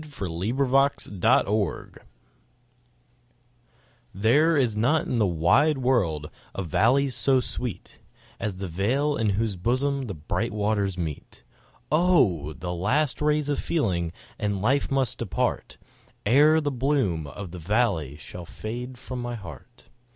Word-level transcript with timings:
The 0.01 0.27
Meeting 0.27 0.59
of 0.59 1.11
the 1.21 1.43
Waters 1.53 1.97
THERE 4.15 4.57
is 4.57 4.75
not 4.75 5.05
in 5.05 5.19
the 5.19 5.27
wide 5.27 5.77
world 5.77 6.31
a 6.55 6.63
valley 6.63 7.11
so 7.11 7.39
sweet 7.39 7.99
As 8.39 8.55
that 8.57 8.67
vale 8.69 9.15
in 9.15 9.29
whose 9.37 9.55
bosom 9.55 10.07
the 10.07 10.15
bright 10.15 10.53
waters 10.53 10.97
meet; 10.97 11.43
Oh! 11.91 12.53
the 12.53 12.73
last 12.73 13.21
rays 13.21 13.47
of 13.47 13.59
feeling 13.59 14.11
and 14.39 14.59
life 14.59 14.89
must 14.89 15.19
depart, 15.19 15.77
Ere 16.25 16.59
the 16.59 16.71
bloom 16.71 17.27
of 17.27 17.51
that 17.51 17.59
valley 17.59 18.17
shall 18.17 18.47
fade 18.47 18.97
from 18.97 19.21
my 19.21 19.35
heart. 19.35 19.83